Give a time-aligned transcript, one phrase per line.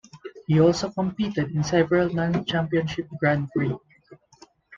[0.47, 3.77] He also competed in several non-Championship Grand Prix.